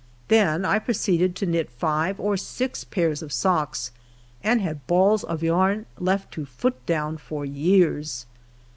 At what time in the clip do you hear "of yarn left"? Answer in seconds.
5.23-6.31